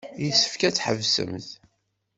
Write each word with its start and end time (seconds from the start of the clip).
Yessefk 0.23 0.61
ad 0.67 0.75
tḥebsemt. 0.75 1.47